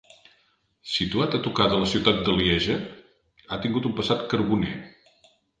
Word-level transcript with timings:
Situat 0.93 1.37
a 1.37 1.41
tocar 1.49 1.67
de 1.73 1.77
la 1.83 1.91
ciutat 1.93 2.23
de 2.29 2.35
Lieja, 2.39 2.79
ha 3.49 3.63
tingut 3.67 3.89
un 3.91 3.97
passat 4.01 4.29
carboner. 4.33 4.75